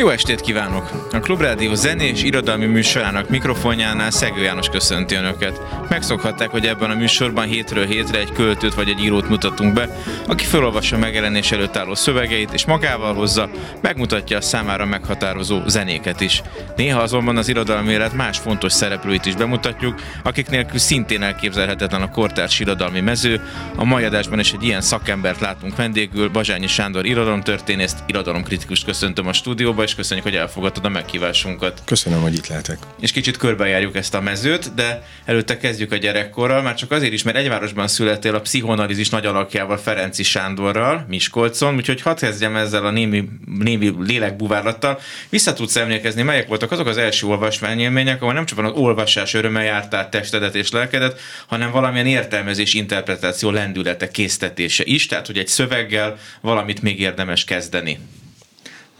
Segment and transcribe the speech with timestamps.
[0.00, 1.09] Jó estét kívánok!
[1.20, 5.60] A Klubrádió zenés irodalmi műsorának mikrofonjánál Szegő János köszönti Önöket.
[5.88, 9.88] Megszokhatták, hogy ebben a műsorban hétről hétre egy költőt vagy egy írót mutatunk be,
[10.26, 16.42] aki felolvassa megjelenés előtt álló szövegeit, és magával hozza, megmutatja a számára meghatározó zenéket is.
[16.76, 22.10] Néha azonban az irodalmi élet más fontos szereplőit is bemutatjuk, akik nélkül szintén elképzelhetetlen a
[22.10, 23.40] kortárs irodalmi mező.
[23.76, 29.32] A mai adásban is egy ilyen szakembert látunk vendégül, Bazsányi Sándor irodalomtörténészt, irodalomkritikust köszöntöm a
[29.32, 31.82] stúdióba, és köszönjük, hogy elfogadtad a meghívásunkat.
[31.84, 32.78] Köszönöm, hogy itt lehetek.
[33.00, 37.22] És kicsit körbejárjuk ezt a mezőt, de előtte kezdjük a gyerekkorral, már csak azért is,
[37.22, 42.90] mert egyvárosban születtél a pszichoanalízis nagy alakjával Ferenci Sándorral, Miskolcon, úgyhogy hadd kezdjem ezzel a
[42.90, 44.98] némi, némi lélekbuvárlattal.
[45.28, 49.62] Vissza tudsz emlékezni, melyek voltak azok az első olvasmányélmények, ahol nem csak az olvasás öröme
[49.62, 55.48] járt át testedet és lelkedet, hanem valamilyen értelmezés, interpretáció, lendülete, késztetése is, tehát hogy egy
[55.48, 57.98] szöveggel valamit még érdemes kezdeni.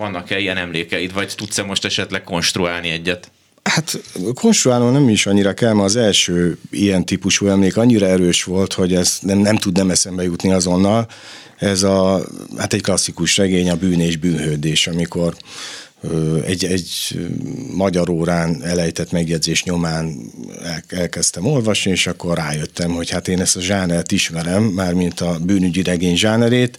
[0.00, 3.30] Vannak-e ilyen emlékeid, vagy tudsz-e most esetleg konstruálni egyet?
[3.62, 4.00] Hát
[4.34, 8.94] konstruálnom nem is annyira kell, mert az első ilyen típusú emlék annyira erős volt, hogy
[8.94, 11.08] ez nem, nem tud nem eszembe jutni azonnal.
[11.56, 12.20] Ez a,
[12.58, 15.36] hát egy klasszikus regény, a bűn és bűnhődés, amikor
[16.44, 17.18] egy, egy
[17.74, 20.32] magyar órán elejtett megjegyzés nyomán
[20.88, 25.82] elkezdtem olvasni, és akkor rájöttem, hogy hát én ezt a zsánert ismerem, mármint a bűnügyi
[25.82, 26.78] regény zsánerét,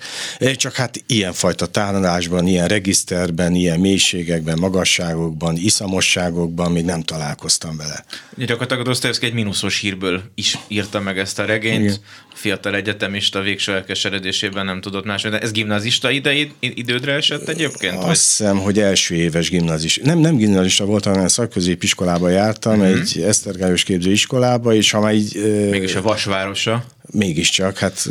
[0.55, 8.05] csak hát ilyenfajta tálalásban, ilyen regiszterben, ilyen mélységekben, magasságokban, iszamosságokban még nem találkoztam vele.
[8.37, 11.83] Gyakorlatilag Dostoyevsky egy mínuszos hírből is írta meg ezt a regényt.
[11.83, 11.97] Igen.
[12.33, 15.21] A fiatal egyetemista végső elkeseredésében nem tudott más.
[15.21, 17.95] De ez gimnazista idejét, idődre esett egyébként?
[17.95, 19.99] Azt hiszem, hogy első első éves gimnazis.
[20.03, 22.99] Nem, nem gimnazista voltam, hanem szakközépiskolába jártam, uh-huh.
[22.99, 25.35] egy Esztergályos képzőiskolába, és ha már így...
[25.69, 26.83] Mégis a Vasvárosa.
[27.13, 28.07] Mégiscsak, hát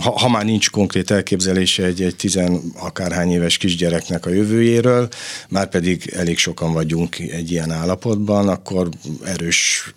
[0.00, 5.08] ha, ha már nincs konkrét elképzelése egy, egy tizen akárhány éves kisgyereknek a jövőjéről,
[5.48, 8.88] már pedig elég sokan vagyunk egy ilyen állapotban, akkor
[9.24, 9.92] erős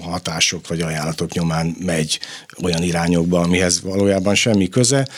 [0.00, 2.18] hatások vagy ajánlatok nyomán megy
[2.62, 5.08] olyan irányokba, amihez valójában semmi köze.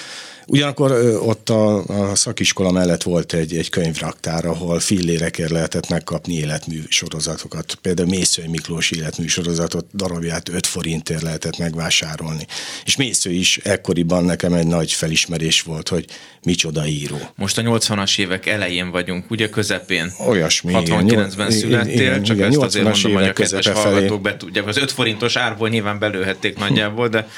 [0.48, 0.92] Ugyanakkor
[1.22, 7.74] ott a, a szakiskola mellett volt egy, egy könyvraktár, ahol fillérekért lehetett megkapni életmű sorozatokat.
[7.74, 12.46] Például Mészői Miklós életmű sorozatot darabját 5 forintért lehetett megvásárolni.
[12.84, 16.04] És Mésző is ekkoriban nekem egy nagy felismerés volt, hogy
[16.42, 17.18] micsoda író.
[17.34, 20.12] Most a 80-as évek elején vagyunk, ugye közepén.
[20.26, 20.72] Olyasmi.
[20.76, 24.66] 69-ben születtél, igen, csak igen, ezt azért mondom, hogy a kedves hallgatók be tudják.
[24.66, 27.28] Az 5 forintos árból nyilván belőhették nagyjából, de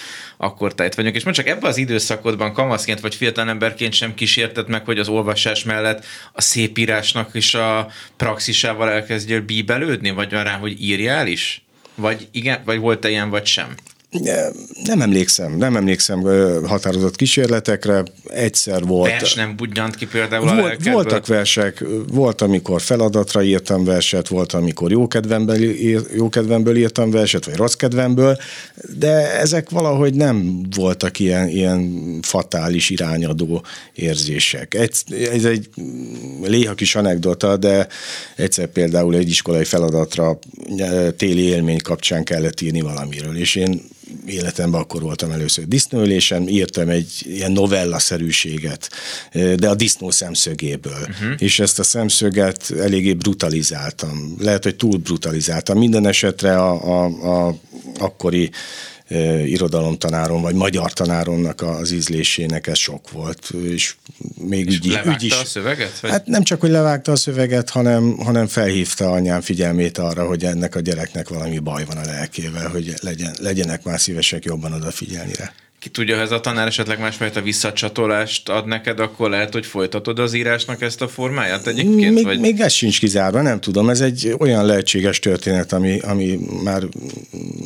[0.40, 1.14] akkor tájt vagyunk.
[1.14, 5.64] És most csak ebben az időszakodban kamaszként vagy fiatalemberként sem kísérted meg, hogy az olvasás
[5.64, 11.62] mellett a szépírásnak is a praxisával elkezdjél bíbelődni, vagy van rá, hogy írjál is?
[11.94, 13.74] Vagy igen, vagy volt-e ilyen, vagy sem?
[14.84, 16.22] Nem emlékszem, nem emlékszem
[16.64, 19.10] határozott kísérletekre, egyszer volt.
[19.10, 24.52] Vers nem budjant ki például volt, a Voltak versek, volt, amikor feladatra írtam verset, volt,
[24.52, 25.56] amikor jókedvemből,
[26.16, 28.36] jókedvemből írtam verset, vagy rossz kedvemből,
[28.98, 33.62] de ezek valahogy nem voltak ilyen, ilyen fatális irányadó
[33.94, 34.74] érzések.
[34.74, 35.02] Ez,
[35.32, 35.68] ez egy
[36.42, 37.86] léha kis anekdota, de
[38.36, 40.38] egyszer például egy iskolai feladatra
[41.16, 43.96] téli élmény kapcsán kellett írni valamiről, és én
[44.26, 48.90] életemben akkor voltam először disznőlésen, írtam egy ilyen novella-szerűséget,
[49.32, 51.00] de a disznó szemszögéből.
[51.00, 51.34] Uh-huh.
[51.38, 54.36] És ezt a szemszöget eléggé brutalizáltam.
[54.38, 55.78] Lehet, hogy túl brutalizáltam.
[55.78, 57.54] Minden esetre a, a, a
[57.98, 58.50] akkori
[59.44, 63.50] irodalomtanárom, vagy magyar tanáromnak az ízlésének ez sok volt.
[63.64, 63.94] És
[64.40, 65.32] még és ügy, ügy is.
[65.32, 66.00] a szöveget?
[66.00, 66.10] Vagy?
[66.10, 70.74] Hát nem csak, hogy levágta a szöveget, hanem, hanem felhívta anyám figyelmét arra, hogy ennek
[70.74, 75.52] a gyereknek valami baj van a lelkével, hogy legyen, legyenek már szívesek jobban odafigyelni rá
[75.78, 80.18] ki tudja, ha ez a tanár esetleg másfajta visszacsatolást ad neked, akkor lehet, hogy folytatod
[80.18, 82.14] az írásnak ezt a formáját egyébként?
[82.14, 82.40] Még, vagy?
[82.40, 83.88] még ez sincs kizárva, nem tudom.
[83.88, 86.82] Ez egy olyan lehetséges történet, ami, ami már,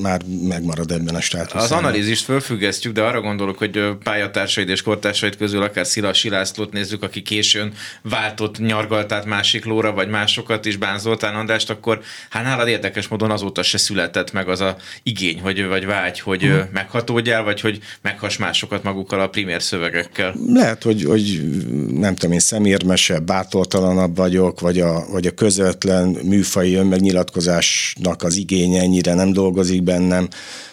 [0.02, 1.62] már megmarad ebben a státuszban.
[1.62, 7.02] Az analízist fölfüggesztjük, de arra gondolok, hogy pályatársaid és kortársaid közül akár Szilasi Lászlót nézzük,
[7.02, 7.72] aki későn
[8.02, 12.00] váltott nyargaltát másik lóra, vagy másokat is Bánzoltán Andrást, akkor
[12.30, 16.42] hát nálad érdekes módon azóta se született meg az a igény, vagy, vagy vágy, hogy
[16.42, 16.68] hmm.
[16.72, 20.34] meghatódjál, vagy hogy meghasmásokat magukkal a primér szövegekkel.
[20.46, 21.40] Lehet, hogy, hogy
[21.90, 28.80] nem tudom én, szemérmesebb, bátortalanabb vagyok, vagy a, vagy a közvetlen műfai önmegnyilatkozásnak az igénye
[28.80, 30.28] ennyire nem dolgozik bennem.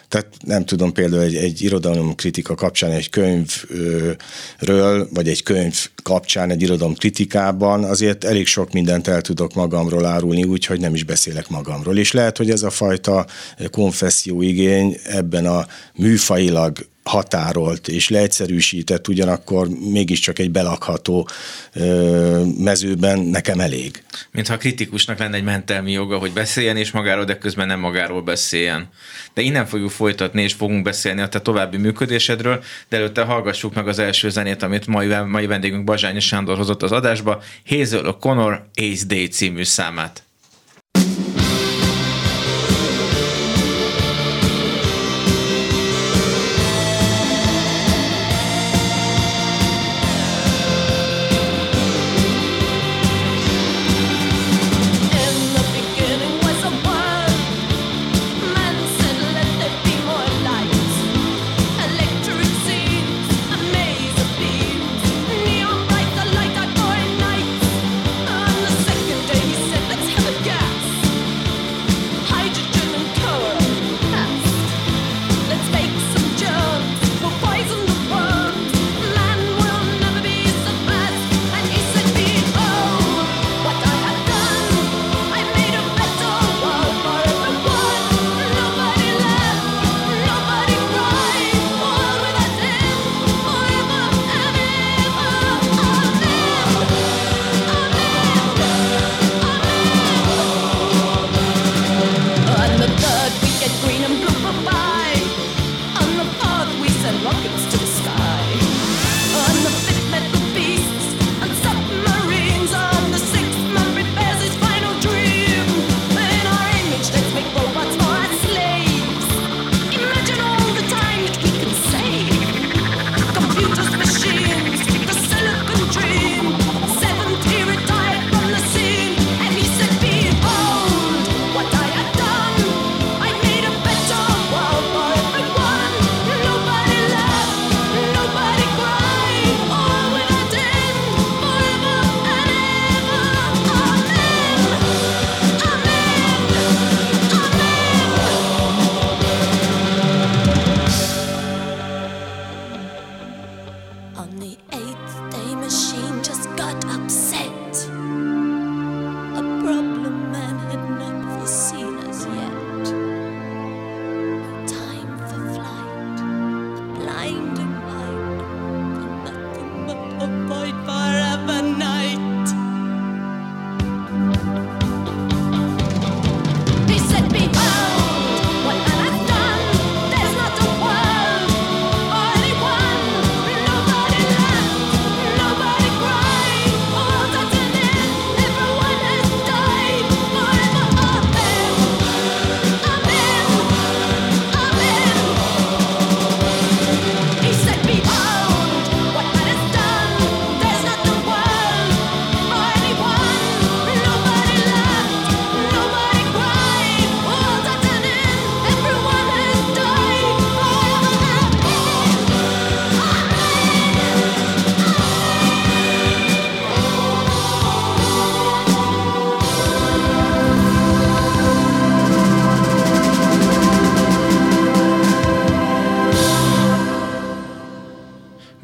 [0.10, 6.62] Tehát nem tudom, például egy, egy irodalomkritika kapcsán egy könyvről, vagy egy könyv kapcsán egy
[6.62, 11.98] irodalomkritikában azért elég sok mindent el tudok magamról árulni, úgyhogy nem is beszélek magamról.
[11.98, 13.26] És lehet, hogy ez a fajta
[13.72, 15.66] konfesszió igény ebben a
[15.96, 16.78] műfailag
[17.10, 21.28] határolt és leegyszerűsített, ugyanakkor mégiscsak egy belakható
[21.74, 24.04] ö, mezőben nekem elég.
[24.32, 28.90] Mintha kritikusnak lenne egy mentelmi joga, hogy beszéljen és magáról, de közben nem magáról beszéljen.
[29.34, 33.88] De innen fogjuk folytatni, és fogunk beszélni a te további működésedről, de előtte hallgassuk meg
[33.88, 39.06] az első zenét, amit mai, mai vendégünk Bazsányi Sándor hozott az adásba, Hazel O'Connor Ace
[39.06, 40.29] Day című számát.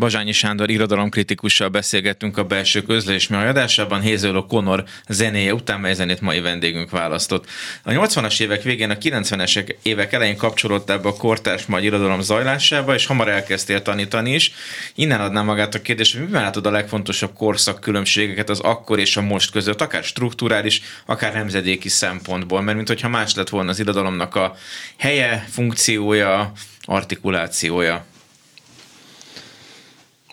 [0.05, 6.21] Bazsányi Sándor irodalomkritikussal beszélgettünk a belső közlés mi adásában, Hézőlő Konor zenéje után, mely zenét
[6.21, 7.45] mai vendégünk választott.
[7.83, 12.93] A 80-as évek végén, a 90-es évek elején kapcsolódtál be a kortárs magyar irodalom zajlásába,
[12.93, 14.51] és hamar elkezdtél tanítani is.
[14.95, 19.17] Innen adnám magát a kérdés, hogy miben látod a legfontosabb korszak különbségeket az akkor és
[19.17, 23.79] a most között, akár strukturális, akár nemzedéki szempontból, mert mint hogyha más lett volna az
[23.79, 24.55] irodalomnak a
[24.97, 28.05] helye, funkciója, artikulációja.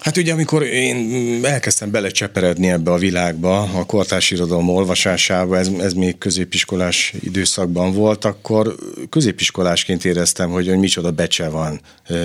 [0.03, 5.93] Hát ugye, amikor én elkezdtem belecseperedni ebbe a világba, a kortárs irodalom olvasásába, ez, ez
[5.93, 8.75] még középiskolás időszakban volt, akkor
[9.11, 11.81] középiskolásként éreztem, hogy, hogy micsoda becse van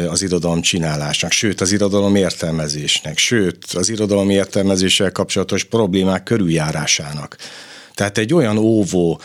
[0.10, 7.38] az irodalom csinálásnak, sőt az irodalom értelmezésnek, sőt az irodalom értelmezéssel kapcsolatos problémák körüljárásának.
[7.93, 9.22] Tehát egy olyan óvó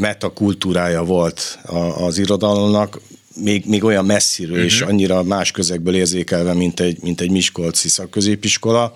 [0.00, 1.58] metakultúrája volt
[1.98, 3.00] az irodalomnak,
[3.34, 4.66] még, még olyan messziről uh-huh.
[4.66, 4.88] és mhm.
[4.88, 8.92] annyira más közegből érzékelve, mint egy, mint egy Miskolci szakközépiskola,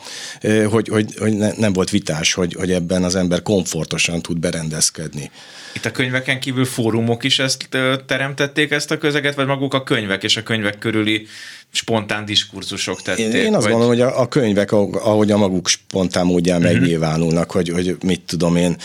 [0.71, 5.31] hogy, hogy, hogy ne, nem volt vitás, hogy, hogy ebben az ember komfortosan tud berendezkedni.
[5.75, 7.69] Itt a könyveken kívül fórumok is ezt
[8.07, 11.27] teremtették ezt a közeget, vagy maguk a könyvek és a könyvek körüli
[11.71, 13.27] spontán diskurzusok tették?
[13.27, 13.73] Én, én azt vagy...
[13.73, 16.73] gondolom, hogy a, a könyvek, ahogy a maguk spontán módján uh-huh.
[16.73, 18.77] megnyilvánulnak, hogy, hogy mit tudom én,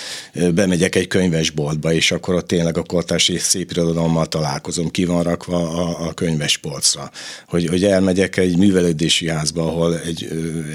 [0.54, 5.24] bemegyek egy könyvesboltba, és akkor ott tényleg a kortárs és szép irodalommal találkozom, ki van
[5.24, 7.12] rakva a, a könyvespolcra.
[7.48, 10.28] Hogy, hogy elmegyek egy művelődési házba, ahol egy,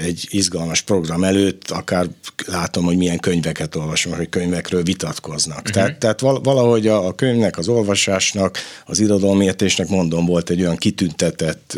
[0.03, 2.05] egy izgalmas program előtt akár
[2.45, 5.57] látom, hogy milyen könyveket olvasom, hogy könyvekről vitatkoznak.
[5.57, 5.73] Uh-huh.
[5.73, 11.77] Tehát, tehát valahogy a, a könyvnek, az olvasásnak, az irodalomértésnek mondom, volt egy olyan kitüntetett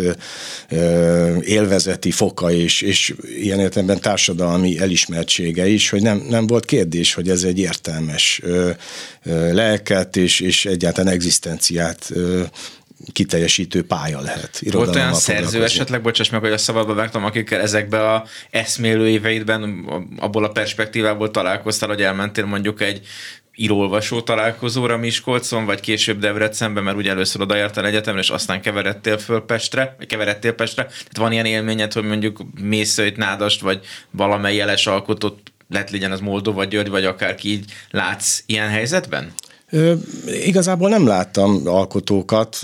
[1.42, 7.30] élvezeti foka és, és ilyen értelemben társadalmi elismertsége is, hogy nem, nem volt kérdés, hogy
[7.30, 8.42] ez egy értelmes
[9.52, 12.12] lelket és, és egyáltalán egzisztenciát
[13.12, 14.62] kiteljesítő pálya lehet.
[14.72, 19.86] Volt olyan szerző esetleg, bocsáss meg, hogy a szabadba vágtam, akikkel ezekbe a eszmélő éveidben
[20.18, 23.08] abból a perspektívából találkoztál, hogy elmentél mondjuk egy
[23.62, 29.42] írólvasó találkozóra Miskolcon, vagy később Debrecenben, mert ugye először odaértél egyetemre, és aztán keveredtél föl
[29.42, 30.84] Pestre, vagy keveredtél Pestre.
[30.84, 33.80] Tehát van ilyen élményed, hogy mondjuk Mészőit, Nádast, vagy
[34.12, 39.34] valamely jeles alkotott lett legyen az Moldova, György, vagy akárki így látsz ilyen helyzetben?
[40.46, 42.60] Igazából nem láttam alkotókat,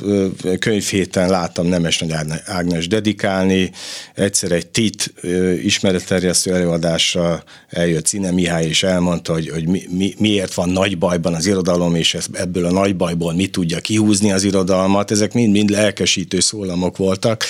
[0.60, 2.14] könyvhéten láttam Nemes Nagy
[2.46, 3.72] Ágnes dedikálni,
[4.14, 5.14] egyszer egy TIT
[5.64, 11.34] ismeretterjesztő előadásra eljött Cine Mihály, és elmondta, hogy, hogy mi, mi, miért van nagy bajban
[11.34, 15.12] az irodalom, és ebből a nagy bajból mi tudja kihúzni az irodalmat.
[15.12, 17.44] Ezek mind-mind lelkesítő szólamok voltak.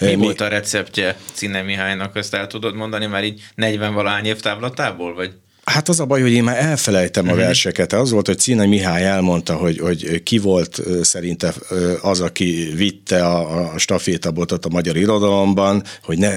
[0.00, 4.24] Mi, mi volt a receptje Cine Mihálynak, ezt el tudod mondani már így 40 valahány
[4.24, 5.32] év távlatából, vagy?
[5.64, 7.44] Hát az a baj, hogy én már elfelejtem a uh-huh.
[7.44, 7.92] verseket.
[7.92, 11.54] Az volt, hogy Cine Mihály elmondta, hogy, hogy ki volt szerinte
[12.00, 16.34] az, aki vitte a, a stafétabotot a magyar irodalomban, hogy ne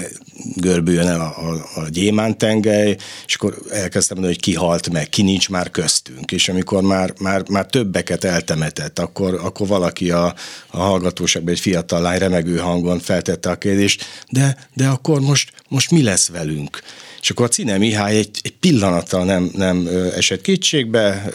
[0.54, 5.22] görbüljön el a, a, a gyémántengely, és akkor elkezdtem mondani, hogy ki halt meg, ki
[5.22, 6.32] nincs már köztünk.
[6.32, 10.34] És amikor már, már, már többeket eltemetett, akkor, akkor valaki a,
[10.66, 15.90] a hallgatóságban egy fiatal lány remegő hangon feltette a kérdést, de, de akkor most, most
[15.90, 16.80] mi lesz velünk?
[17.20, 21.30] És akkor a Cine Mihály egy, egy pillanattal nem, nem esett kétségbe,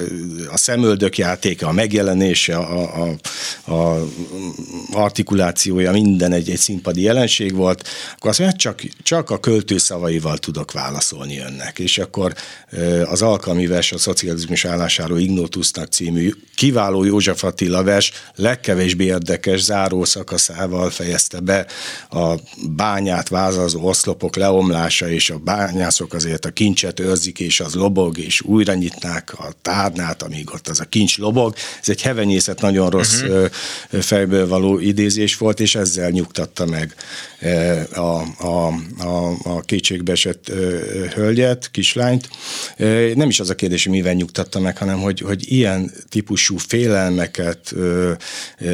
[0.52, 4.08] a szemöldök játéka, a megjelenése, a, a, a
[4.92, 10.38] artikulációja, minden egy, egy színpadi jelenség volt, akkor azt mondja, csak, csak a költő szavaival
[10.38, 11.80] tudok válaszolni önnek.
[11.80, 12.34] És akkor
[13.06, 20.04] az alkalmi vers a szocializmus állásáról Ignotusnak című kiváló József Attila vers legkevésbé érdekes záró
[20.04, 21.66] szakaszával fejezte be
[22.10, 22.34] a
[22.76, 28.18] bányát vázazó oszlopok leomlása és a bányát bányászok azért a kincset őrzik, és az lobog,
[28.18, 31.54] és újra nyitnák a tárnát, amíg ott az a kincs lobog.
[31.82, 33.50] Ez egy hevenyészet nagyon rossz uh-huh.
[34.02, 36.96] fejből való idézés volt, és ezzel nyugtatta meg
[37.94, 38.00] a,
[38.46, 40.52] a, a, a kétségbeesett
[41.14, 42.30] hölgyet, kislányt.
[43.14, 47.74] Nem is az a kérdés, hogy mivel nyugtatta meg, hanem hogy, hogy ilyen típusú félelmeket,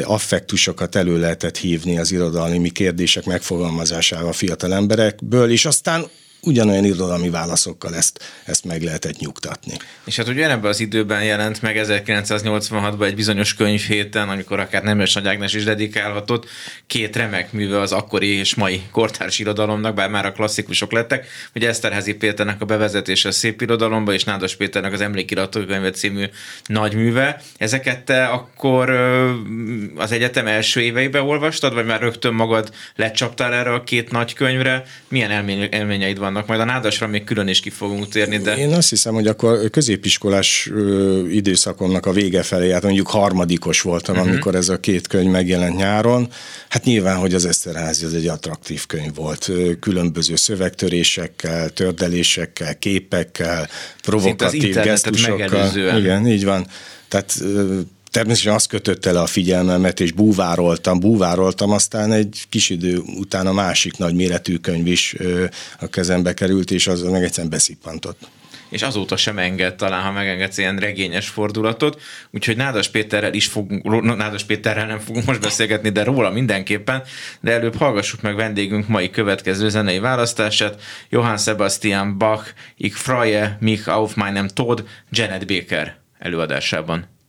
[0.04, 6.04] affektusokat elő lehetett hívni az irodalmi kérdések megfogalmazásával a fiatal emberekből, és aztán
[6.42, 9.72] ugyanolyan irodalmi válaszokkal ezt, ezt meg lehetett nyugtatni.
[10.04, 15.28] És hát ugyanebben az időben jelent meg 1986-ban egy bizonyos könyvhéten, amikor akár Nemes Nagy
[15.28, 16.46] Ágnes is dedikálhatott,
[16.86, 21.64] két remek műve az akkori és mai kortárs irodalomnak, bár már a klasszikusok lettek, hogy
[21.64, 26.24] Eszterházi Péternek a bevezetése a szép irodalomba, és Nádas Péternek az emlékiratókönyve című
[26.66, 27.40] nagyműve.
[27.56, 28.90] Ezeket te akkor
[29.96, 34.82] az egyetem első éveiben olvastad, vagy már rögtön magad lecsaptál erre a két nagy könyvre?
[35.08, 38.38] Milyen élményeid van vannak, majd a nádasra még külön is ki fogunk térni.
[38.38, 38.56] De...
[38.56, 40.70] Én azt hiszem, hogy akkor középiskolás
[41.30, 44.30] időszakomnak a vége felé, hát mondjuk harmadikos voltam, uh-huh.
[44.30, 46.28] amikor ez a két könyv megjelent nyáron.
[46.68, 53.68] Hát nyilván, hogy az Eszterházi az egy attraktív könyv volt, különböző szövegtörésekkel, tördelésekkel, képekkel,
[54.02, 55.98] provokatív gesztusokkal.
[55.98, 56.66] Igen, így van.
[57.08, 57.42] Tehát
[58.10, 63.52] természetesen azt kötötte le a figyelmemet, és búvároltam, búvároltam, aztán egy kis idő után a
[63.52, 65.16] másik nagy méretű könyv is
[65.80, 68.28] a kezembe került, és az meg egyszerűen beszippantott.
[68.68, 72.00] És azóta sem enged, talán ha megengedsz ilyen regényes fordulatot,
[72.30, 77.02] úgyhogy Nádas Péterrel is fogunk, Nádas Péterrel nem fogunk most beszélgetni, de róla mindenképpen,
[77.40, 82.44] de előbb hallgassuk meg vendégünk mai következő zenei választását, Johann Sebastian Bach,
[82.76, 87.19] Ich freue mich auf meinem Tod, Janet Baker előadásában.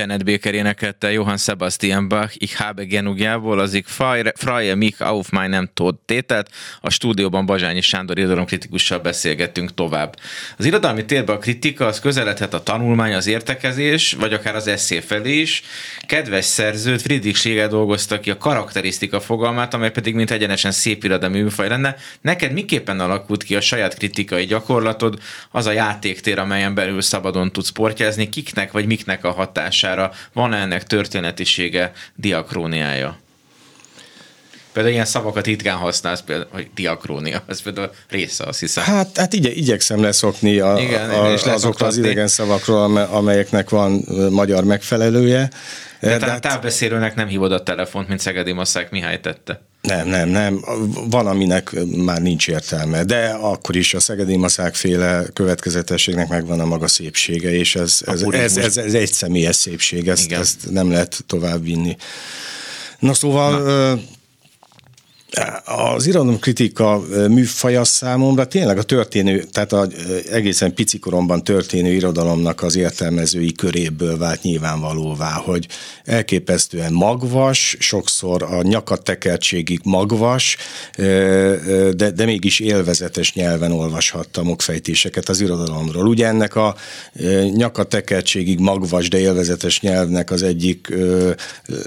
[0.00, 3.86] Janet Baker énekelte Johann Sebastian Bach Ich habe genugjából, az ich
[4.34, 6.48] freue mich auf meinem Tod tételt.
[6.80, 10.16] A stúdióban Bazsányi Sándor irodalomkritikussal beszélgettünk tovább.
[10.56, 15.00] Az irodalmi térben a kritika az közeledhet a tanulmány, az értekezés, vagy akár az eszé
[15.00, 15.62] felé is.
[16.06, 21.40] Kedves szerzőt Friedrich Schlegel dolgozta ki a karakterisztika fogalmát, amely pedig mint egyenesen szép irodalmi
[21.40, 21.96] műfaj lenne.
[22.20, 25.18] Neked miképpen alakult ki a saját kritikai gyakorlatod,
[25.50, 30.54] az a játéktér, amelyen belül szabadon tudsz portyázni, kiknek vagy miknek a hatás hatására van
[30.54, 33.18] ennek történetisége, diakróniája?
[34.72, 38.84] Például ilyen szavakat ritkán használsz, például, hogy diakrónia, ez például része, azt hiszem.
[38.84, 44.64] Hát, hát igye, igyekszem leszokni a, Igen, a, azokról az idegen szavakról, amelyeknek van magyar
[44.64, 45.50] megfelelője.
[46.00, 49.62] De, de hát távbeszélőnek nem hívod a telefont, mint Szegedi Masszák Mihály tette.
[49.80, 50.64] Nem, nem, nem.
[51.10, 56.66] Van, aminek már nincs értelme, de akkor is a Szegedi Maszák féle következetességnek megvan a
[56.66, 61.24] maga szépsége, és ez, ez, ez, ez, ez egy személyes szépség, ezt, ezt nem lehet
[61.26, 61.96] tovább vinni.
[62.98, 64.00] Na szóval Na
[65.64, 69.94] az irodalomkritika műfaja számomra tényleg a történő, tehát az
[70.30, 75.66] egészen picikoromban történő irodalomnak az értelmezői köréből vált nyilvánvalóvá, hogy
[76.04, 80.56] elképesztően magvas, sokszor a nyakatekertségig magvas,
[81.96, 86.06] de, de mégis élvezetes nyelven olvashattam okfejtéseket az irodalomról.
[86.06, 86.76] Ugye ennek a
[87.54, 90.94] nyakatekertségig magvas, de élvezetes nyelvnek az egyik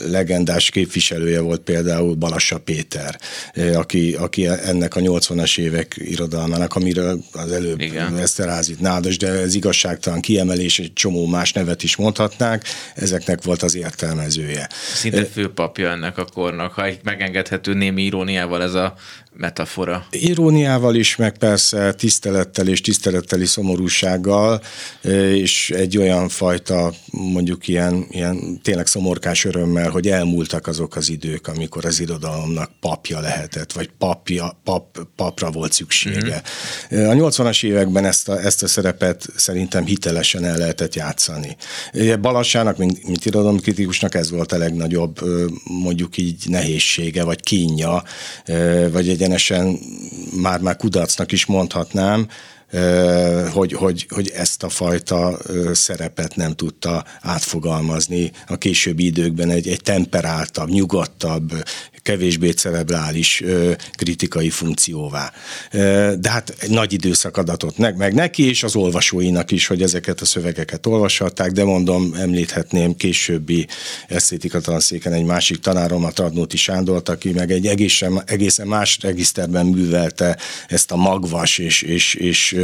[0.08, 3.20] legendás képviselője volt például Balassa Péter
[3.76, 8.18] aki, aki ennek a 80-as évek irodalmának, amiről az előbb Igen.
[8.18, 12.62] Eszterházit Nádas, de ez igazságtalan kiemelés, egy csomó más nevet is mondhatnánk,
[12.96, 14.70] ezeknek volt az értelmezője.
[14.94, 18.96] Szinte főpapja ennek a kornak, ha megengedhető némi iróniával ez a
[19.36, 20.06] metafora.
[20.12, 24.62] Iróniával is, meg persze tisztelettel és tiszteletteli szomorúsággal,
[25.34, 31.48] és egy olyan fajta, mondjuk ilyen, ilyen tényleg szomorkás örömmel, hogy elmúltak azok az idők,
[31.48, 36.42] amikor az irodalomnak papja lehetett, vagy papja, pap, papra volt szüksége.
[36.96, 37.22] Mm-hmm.
[37.22, 41.56] A 80-as években ezt a, ezt a szerepet szerintem hitelesen el lehetett játszani.
[42.22, 45.20] Balassának, mint, mint irodalomkritikusnak ez volt a legnagyobb,
[45.64, 48.04] mondjuk így nehézsége, vagy kínja,
[48.92, 49.80] vagy egy egyenesen
[50.42, 52.28] már-már kudarcnak is mondhatnám,
[53.52, 55.40] hogy, hogy, hogy ezt a fajta
[55.74, 61.52] szerepet nem tudta átfogalmazni a későbbi időkben egy, egy temperáltabb, nyugodtabb,
[62.04, 63.44] kevésbé cerebrális
[63.92, 65.32] kritikai funkcióvá.
[66.20, 70.26] De hát egy nagy időszak adatot meg neki, és az olvasóinak is, hogy ezeket a
[70.26, 73.68] szövegeket olvashatták, de mondom, említhetném későbbi
[74.08, 79.66] esztétika tanszéken egy másik tanárom, a Tradnóti Sándort, aki meg egy egészen, egészen más regiszterben
[79.66, 82.56] művelte ezt a magvas és, és, és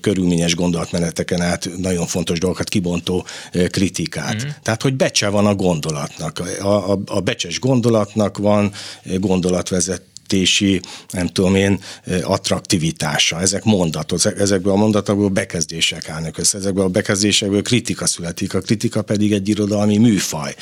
[0.00, 3.26] körülményes gondolatmeneteken át nagyon fontos dolgokat kibontó
[3.70, 4.34] kritikát.
[4.34, 4.48] Mm-hmm.
[4.62, 6.42] Tehát, hogy becse van a gondolatnak.
[6.60, 8.72] A, a, a becses gondolat gondolatnak van
[9.20, 11.80] gondolatvezetési, nem tudom én,
[12.22, 13.40] attraktivitása.
[13.40, 19.02] Ezek mondatok, ezekből a mondatokból bekezdések állnak össze, ezekből a bekezdésekből kritika születik, a kritika
[19.02, 20.54] pedig egy irodalmi műfaj.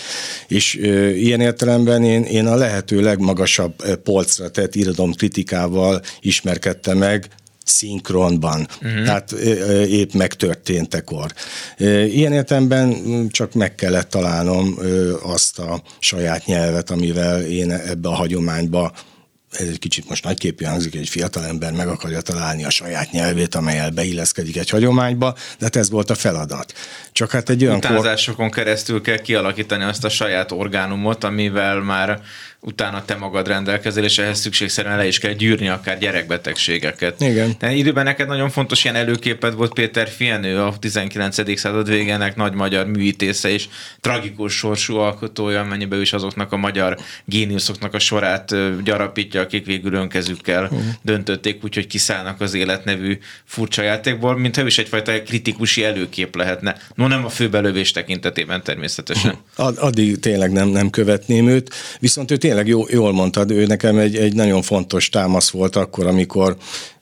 [0.49, 4.75] És ö, ilyen értelemben én, én a lehető legmagasabb polcra tett
[5.15, 7.29] kritikával ismerkedtem meg,
[7.65, 9.05] szinkronban, uh-huh.
[9.05, 9.33] tehát
[9.89, 11.33] épp megtörténtekor.
[12.07, 12.97] Ilyen értelemben
[13.31, 14.79] csak meg kellett találnom
[15.23, 18.93] azt a saját nyelvet, amivel én ebbe a hagyományba
[19.59, 23.55] ez egy kicsit most nagyképű hangzik, egy fiatal ember meg akarja találni a saját nyelvét,
[23.55, 26.73] amelyel beilleszkedik egy hagyományba, de hát ez volt a feladat.
[27.13, 28.57] Csak hát egy olyan Utánzásokon kor...
[28.57, 32.21] keresztül kell kialakítani azt a saját orgánumot, amivel már
[32.65, 37.21] utána te magad rendelkezel, és ehhez szükségszerűen le is kell gyűrni akár gyerekbetegségeket.
[37.21, 37.55] Igen.
[37.59, 41.59] De időben neked nagyon fontos ilyen előképed volt Péter Fienő, a 19.
[41.59, 43.69] század végének nagy magyar műítésze és
[44.01, 50.63] tragikus sorsú alkotója, amennyiben is azoknak a magyar géniuszoknak a sorát gyarapítja, akik végül önkezükkel
[50.63, 50.81] uh-huh.
[51.03, 56.77] döntötték, úgyhogy kiszállnak az életnevű furcsa játékból, mintha is egyfajta kritikusi előkép lehetne.
[56.95, 59.37] No nem a főbelövés tekintetében természetesen.
[59.57, 63.99] Ad, addig tényleg nem, nem követném őt, viszont ő tényleg jó, jól mondtad, ő nekem
[63.99, 66.57] egy, egy nagyon fontos támasz volt akkor, amikor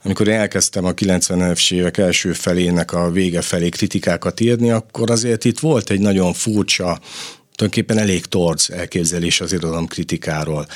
[0.04, 5.44] amikor én elkezdtem a 90-es évek első felének a vége felé kritikákat írni, akkor azért
[5.44, 7.00] itt volt egy nagyon furcsa
[7.54, 10.66] tulajdonképpen elég torz elképzelés az irodalom kritikáról.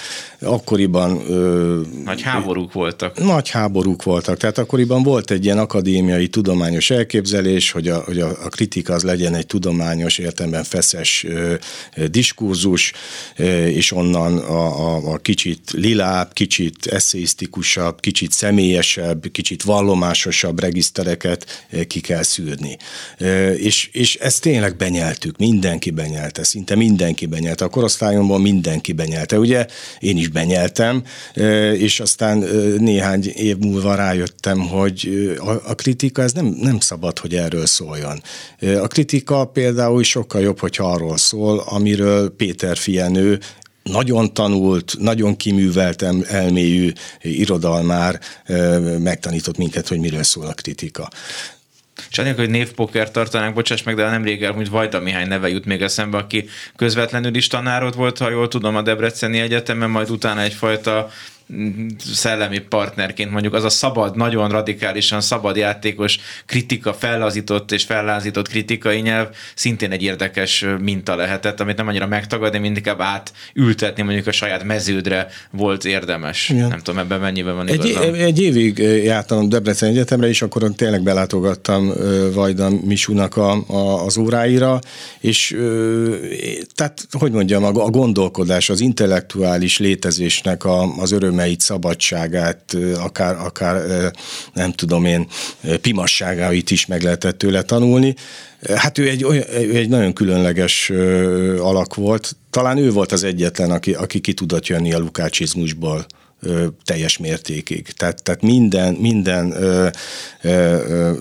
[0.41, 1.31] Akkoriban...
[1.31, 3.19] Ö, nagy háborúk voltak.
[3.19, 8.29] Nagy háborúk voltak, tehát akkoriban volt egy ilyen akadémiai tudományos elképzelés, hogy a, hogy a,
[8.29, 11.55] a kritika az legyen egy tudományos értelemben feszes ö,
[12.07, 12.93] diskurzus,
[13.37, 21.67] ö, és onnan a, a, a kicsit lilább, kicsit eszéisztikusabb, kicsit személyesebb, kicsit vallomásosabb regisztereket
[21.87, 22.77] ki kell szűrni.
[23.19, 27.65] Ö, és, és ezt tényleg benyeltük, mindenki benyelte, szinte mindenki benyelte.
[27.65, 29.39] A korosztályomban mindenki benyelte.
[29.39, 29.67] Ugye
[29.99, 31.03] én is benyeltem,
[31.73, 32.39] és aztán
[32.79, 35.31] néhány év múlva rájöttem, hogy
[35.65, 38.23] a kritika ez nem, nem szabad, hogy erről szóljon.
[38.61, 43.39] A kritika például sokkal jobb, hogyha arról szól, amiről Péter Fienő
[43.83, 48.21] nagyon tanult, nagyon kiművelt elmélyű irodalmár
[48.99, 51.09] megtanított minket, hogy miről szól a kritika.
[52.11, 55.65] És anélkül, hogy névpoker tartanánk, bocsáss meg, de nemrég el, hogy Vajda Mihály neve jut
[55.65, 60.41] még eszembe, aki közvetlenül is tanárod volt, ha jól tudom, a Debreceni Egyetemen, majd utána
[60.41, 61.11] egyfajta
[61.99, 69.01] szellemi partnerként mondjuk az a szabad, nagyon radikálisan szabad játékos kritika, fellazított és fellázított kritikai
[69.01, 74.33] nyelv szintén egy érdekes minta lehetett, amit nem annyira megtagadni, mint inkább átültetni mondjuk a
[74.33, 76.49] saját meződre volt érdemes.
[76.49, 76.69] Igen.
[76.69, 78.03] Nem tudom, ebben mennyiben van igazam.
[78.03, 81.93] Egy, egy évig jártam Debrecen Egyetemre, és akkor tényleg belátogattam
[82.35, 84.79] Vajda Misúnak a, a, az óráira,
[85.21, 85.57] és
[86.75, 93.37] tehát, hogy mondjam, a, a gondolkodás, az intellektuális létezésnek a, az öröm örömeit, szabadságát, akár,
[93.37, 94.11] akár
[94.53, 95.27] nem tudom én,
[95.81, 98.15] pimasságait is meg lehetett tőle tanulni.
[98.75, 100.91] Hát ő egy, ő egy nagyon különleges
[101.59, 102.37] alak volt.
[102.51, 106.07] Talán ő volt az egyetlen, aki, aki ki tudott jönni a lukácsizmusból
[106.85, 107.87] teljes mértékig.
[107.89, 109.89] Tehát, tehát minden, minden ö,
[110.43, 111.13] ö, ö,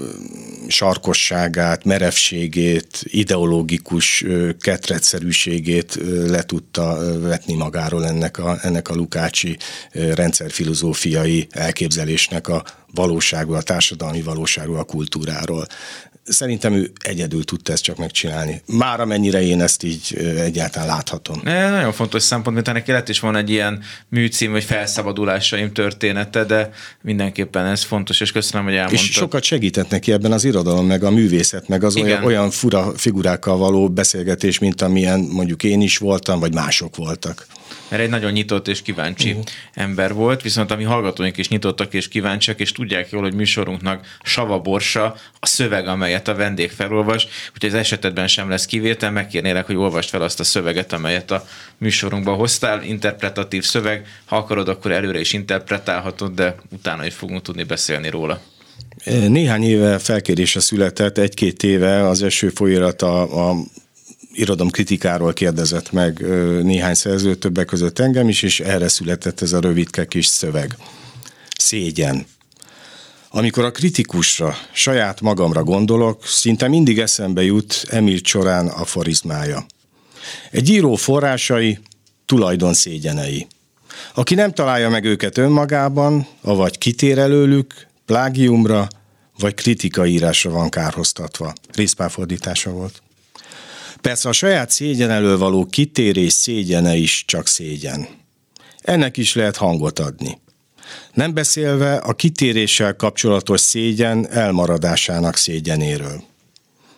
[0.67, 9.57] sarkosságát, merevségét, ideológikus ö, ketrecszerűségét ö, le tudta vetni magáról ennek a, ennek a lukácsi
[9.91, 15.67] ö, rendszerfilozófiai elképzelésnek a valóságról, a társadalmi valóságról, a kultúráról
[16.25, 18.61] szerintem ő egyedül tudta ezt csak megcsinálni.
[18.65, 21.41] Már amennyire én ezt így egyáltalán láthatom.
[21.43, 26.43] Ne, nagyon fontos szempont, mint ennek élet is van egy ilyen műcím, vagy felszabadulásaim története,
[26.43, 26.69] de
[27.01, 29.05] mindenképpen ez fontos, és köszönöm, hogy elmondtad.
[29.05, 32.97] És sokat segített neki ebben az irodalom, meg a művészet, meg az olyan, olyan fura
[32.97, 37.47] figurákkal való beszélgetés, mint amilyen mondjuk én is voltam, vagy mások voltak
[37.95, 39.45] mert egy nagyon nyitott és kíváncsi uh-huh.
[39.73, 44.17] ember volt, viszont a mi hallgatóink is nyitottak és kíváncsiak, és tudják jól, hogy műsorunknak
[44.23, 49.65] sava borsa a szöveg, amelyet a vendég felolvas, úgyhogy az esetedben sem lesz kivétel, megkérnélek,
[49.65, 54.91] hogy olvast fel azt a szöveget, amelyet a műsorunkba hoztál, interpretatív szöveg, ha akarod, akkor
[54.91, 58.41] előre is interpretálhatod, de utána is fogunk tudni beszélni róla.
[59.27, 63.55] Néhány éve felkérése született, egy-két éve az első folyirat a, a
[64.35, 66.19] irodalom kritikáról kérdezett meg
[66.63, 70.77] néhány szerző, többek között engem is, és erre született ez a rövidke kis szöveg.
[71.57, 72.25] Szégyen.
[73.29, 79.65] Amikor a kritikusra, saját magamra gondolok, szinte mindig eszembe jut Emil Csorán aforizmája.
[80.51, 81.79] Egy író forrásai
[82.25, 83.47] tulajdon szégyenei.
[84.13, 88.87] Aki nem találja meg őket önmagában, avagy kitér előlük, plágiumra,
[89.39, 91.53] vagy kritikaírásra van kárhoztatva.
[91.73, 93.03] Részpáfordítása volt.
[94.05, 98.07] Persze a saját szégyen elől való kitérés szégyene is csak szégyen.
[98.81, 100.39] Ennek is lehet hangot adni.
[101.13, 106.23] Nem beszélve a kitéréssel kapcsolatos szégyen elmaradásának szégyenéről.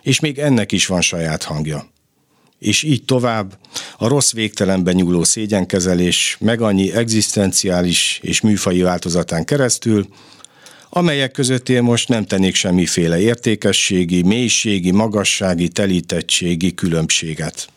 [0.02, 1.90] És még ennek is van saját hangja.
[2.60, 3.58] És így tovább,
[3.98, 10.08] a rossz végtelenben nyúló szégyenkezelés meg annyi egzisztenciális és műfai változatán keresztül,
[10.98, 17.68] amelyek között én most nem tennék semmiféle értékességi, mélységi, magassági, telítettségi különbséget.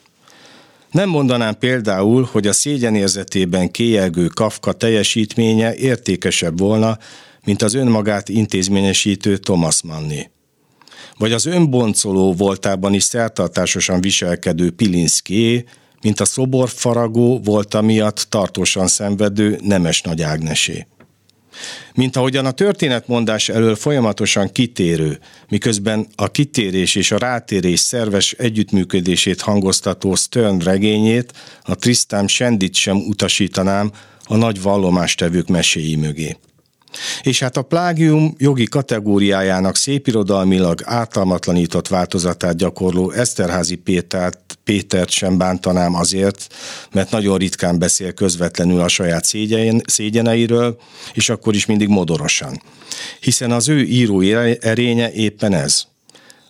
[0.91, 6.99] Nem mondanám például, hogy a szégyenérzetében kéjelgő Kafka teljesítménye értékesebb volna,
[7.45, 10.31] mint az önmagát intézményesítő Thomas Manni.
[11.19, 15.65] Vagy az önboncoló voltában is szertartásosan viselkedő Pilinszki,
[16.03, 20.87] mint a szoborfaragó volt miatt tartósan szenvedő Nemes Nagy Ágnesé.
[21.95, 29.41] Mint ahogyan a történetmondás elől folyamatosan kitérő, miközben a kitérés és a rátérés szerves együttműködését
[29.41, 31.33] hangoztató Stern regényét,
[31.63, 33.93] a Tristam Shendit sem utasítanám
[34.25, 36.37] a nagy vallomástevők meséi mögé.
[37.23, 45.95] És hát a plágium jogi kategóriájának szépirodalmilag ártalmatlanított változatát gyakorló Eszterházi Pétert, Pétert sem bántanám
[45.95, 46.47] azért,
[46.93, 50.79] mert nagyon ritkán beszél közvetlenül a saját szégyen, szégyeneiről,
[51.13, 52.63] és akkor is mindig modorosan.
[53.21, 54.21] Hiszen az ő író
[54.61, 55.83] erénye éppen ez.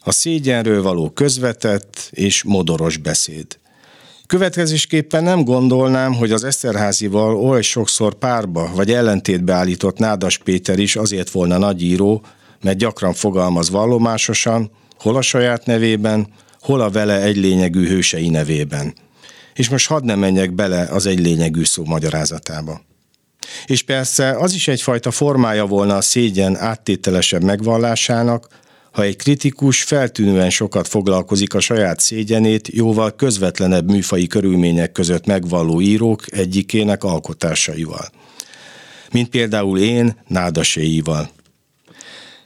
[0.01, 3.59] A szégyenről való közvetett és modoros beszéd.
[4.27, 10.97] Következésképpen nem gondolnám, hogy az Eszterházival oly sokszor párba vagy ellentétbe állított Nádas Péter is
[10.97, 12.23] azért volna nagy író,
[12.63, 16.27] mert gyakran fogalmaz vallomásosan, hol a saját nevében,
[16.61, 18.95] hol a vele egy lényegű hősei nevében.
[19.55, 22.81] És most hadd ne menjek bele az egy lényegű szó magyarázatába.
[23.67, 28.49] És persze az is egyfajta formája volna a szégyen áttételesebb megvallásának,
[28.93, 35.81] ha egy kritikus feltűnően sokat foglalkozik a saját szégyenét jóval közvetlenebb műfai körülmények között megvalló
[35.81, 38.11] írók egyikének alkotásaival.
[39.13, 41.31] Mint például én nádaséival.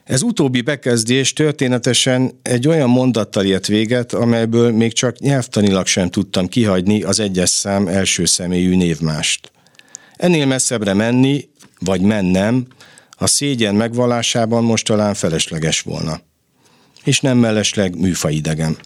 [0.04, 6.48] Ez utóbbi bekezdés történetesen egy olyan mondattal ért véget, amelyből még csak nyelvtanilag sem tudtam
[6.48, 9.50] kihagyni az egyes szám első személyű névmást.
[10.16, 12.66] Ennél messzebbre menni, vagy mennem,
[13.10, 16.20] a szégyen megvallásában most talán felesleges volna
[17.04, 18.76] és nem mellesleg műfaidegen.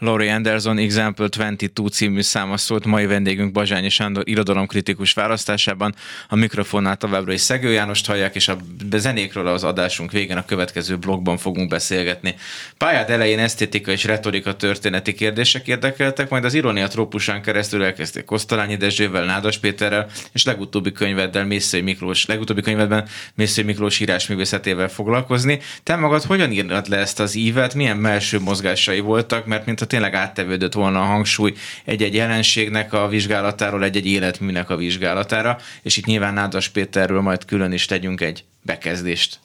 [0.00, 5.94] Laurie Anderson Example 22 című száma szólt mai vendégünk Bazsányi Sándor irodalomkritikus választásában.
[6.28, 8.56] A mikrofonnál továbbra is Szegő Jánost hallják, és a
[8.96, 12.34] zenékről az adásunk végén a következő blogban fogunk beszélgetni.
[12.78, 18.76] Pályád elején esztétika és retorika történeti kérdések érdekeltek, majd az ironia trópusán keresztül elkezdték Kosztolányi
[18.76, 25.60] Dezsővel, Nádas Péterrel, és legutóbbi könyveddel Mészői Miklós, legutóbbi könyvedben Mészői Miklós írásművészetével foglalkozni.
[25.82, 29.88] Te magad hogyan írnad le ezt az ívet, milyen melső mozgásai voltak, mert mint a
[29.90, 36.04] tényleg áttevődött volna a hangsúly egy-egy jelenségnek a vizsgálatáról, egy-egy életműnek a vizsgálatára, és itt
[36.04, 39.38] nyilván Nádas Péterről majd külön is tegyünk egy bekezdést.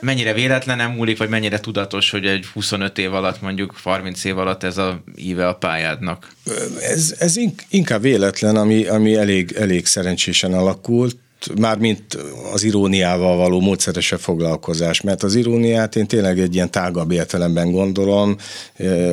[0.00, 4.62] mennyire véletlenem múlik, vagy mennyire tudatos, hogy egy 25 év alatt, mondjuk 30 év alatt
[4.62, 6.32] ez a íve a pályádnak?
[6.80, 7.36] Ez, ez
[7.68, 11.16] inkább véletlen, ami, ami elég, elég szerencsésen alakult
[11.60, 12.18] mármint
[12.52, 18.36] az iróniával való módszeresebb foglalkozás, mert az iróniát én tényleg egy ilyen tágabb értelemben gondolom,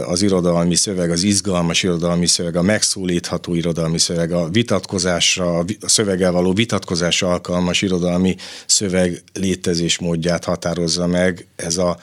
[0.06, 6.32] az irodalmi szöveg, az izgalmas irodalmi szöveg, a megszólítható irodalmi szöveg, a vitatkozásra, a szöveggel
[6.32, 11.98] való vitatkozásra alkalmas irodalmi szöveg létezés módját határozza meg ez a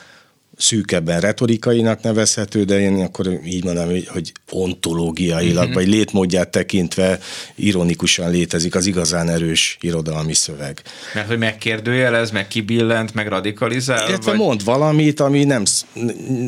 [0.59, 5.75] szűkebben retorikainak nevezhető, de én akkor így mondom, hogy ontológiailag, uh-huh.
[5.75, 7.19] vagy létmódját tekintve
[7.55, 10.83] ironikusan létezik az igazán erős irodalmi szöveg.
[11.15, 14.09] Mert hogy megkérdőjelez, meg kibillent, meg radikalizál?
[14.09, 14.41] Illetve vagy?
[14.41, 15.63] mond valamit, ami nem,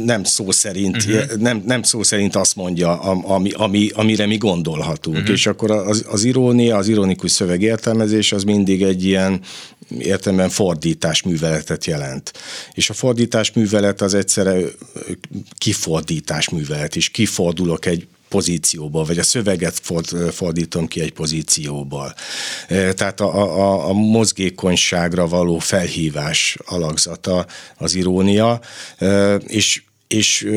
[0.05, 1.37] nem szó szerint, uh-huh.
[1.39, 5.17] nem, nem szó szerint azt mondja, ami, ami, amire mi gondolhatunk.
[5.17, 5.33] Uh-huh.
[5.33, 9.41] És akkor az, az irónia, az ironikus szöveg értelmezés az mindig egy ilyen
[9.99, 12.33] értelemben fordítás műveletet jelent.
[12.73, 14.57] És a fordítás művelet az egyszerre
[15.59, 17.09] kifordítás művelet is.
[17.09, 19.81] Kifordulok egy pozícióból, vagy a szöveget
[20.31, 22.15] fordítom ki egy pozícióból.
[22.69, 28.61] Tehát a, a, a mozgékonyságra való felhívás alakzata az irónia,
[29.47, 29.83] és
[30.15, 30.49] és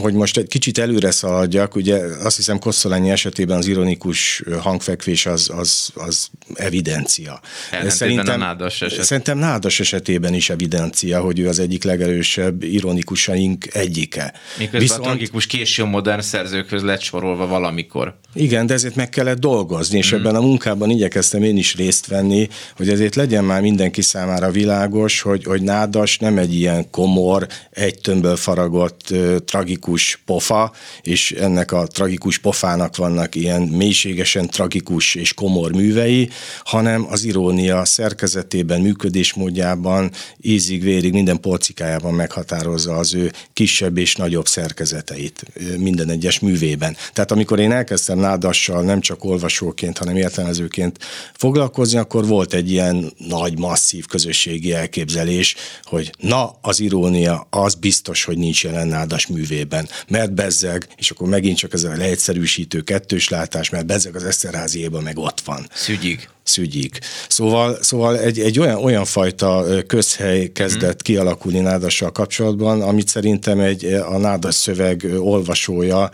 [0.00, 5.50] hogy most egy kicsit előre szaladjak, ugye azt hiszem Kosszolányi esetében az ironikus hangfekvés az,
[5.56, 7.40] az, az evidencia.
[7.86, 9.04] Szerintem, a nádas eset.
[9.04, 14.32] szerintem nádas esetében is evidencia, hogy ő az egyik legerősebb ironikusaink egyike.
[14.58, 18.18] Miközben Viszont, a tragikus késő modern szerzőkhöz lett sorolva valamikor.
[18.34, 20.16] Igen, de ezért meg kellett dolgozni, és mm.
[20.16, 25.20] ebben a munkában igyekeztem én is részt venni, hogy ezért legyen már mindenki számára világos,
[25.20, 30.72] hogy, hogy nádas nem egy ilyen komor, egy tömbből farag faragott tragikus pofa,
[31.02, 36.28] és ennek a tragikus pofának vannak ilyen mélységesen tragikus és komor művei,
[36.64, 40.10] hanem az irónia szerkezetében, működésmódjában,
[40.40, 45.44] ízig-vérig minden polcikájában meghatározza az ő kisebb és nagyobb szerkezeteit
[45.78, 46.96] minden egyes művében.
[47.12, 50.98] Tehát amikor én elkezdtem nádassal nem csak olvasóként, hanem értelmezőként
[51.34, 58.24] foglalkozni, akkor volt egy ilyen nagy, masszív közösségi elképzelés, hogy na, az irónia, az biztos,
[58.24, 62.80] hogy nincs nincs jelen Nádas művében, mert bezzeg, és akkor megint csak ez a leegyszerűsítő
[62.80, 65.66] kettős látás, mert bezzeg az Eszterháziében meg ott van.
[65.74, 66.98] Szügyig szügyik.
[67.28, 71.14] Szóval, szóval egy, egy olyan, olyan fajta közhely kezdett hmm.
[71.14, 76.10] kialakulni Nádassal kapcsolatban, amit szerintem egy a Nádas szöveg olvasója,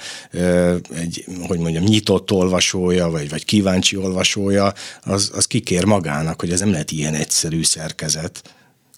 [0.94, 4.72] egy, hogy mondjam, nyitott olvasója, vagy, vagy kíváncsi olvasója,
[5.02, 8.42] az, az kikér magának, hogy ez nem lehet ilyen egyszerű szerkezet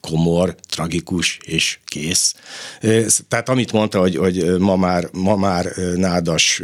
[0.01, 2.35] komor, tragikus és kész.
[3.29, 5.65] Tehát amit mondta, hogy, hogy ma, már, ma már
[5.97, 6.63] nádas,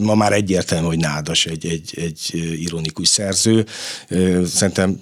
[0.00, 3.66] ma már egyértelmű, hogy nádas egy, egy, egy ironikus szerző.
[4.44, 5.00] Szerintem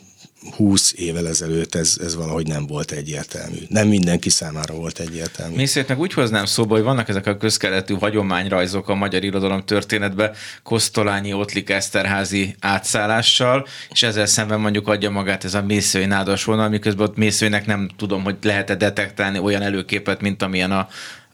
[0.57, 3.57] 20 évvel ezelőtt ez, ez valahogy nem volt egyértelmű.
[3.69, 5.57] Nem mindenki számára volt egyértelmű.
[5.57, 10.33] Mészét meg úgy hoznám szóba, hogy vannak ezek a közkeletű hagyományrajzok a magyar irodalom történetbe,
[10.63, 16.69] Kosztolányi Ottlik Eszterházi átszállással, és ezzel szemben mondjuk adja magát ez a mészői nádas vonal,
[16.69, 20.89] miközben ott mészőnek nem tudom, hogy lehet-e detektálni olyan előképet, mint amilyen a